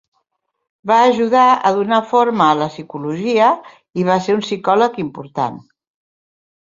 Va 0.91 0.95
ajudar 1.09 1.43
a 1.69 1.71
donar 1.75 1.99
forma 2.13 2.47
a 2.53 2.57
la 2.61 2.69
psicologia 2.73 3.53
i 4.05 4.09
va 4.11 4.19
ser 4.29 4.39
un 4.39 4.43
psicòleg 4.47 4.99
important. 5.09 5.61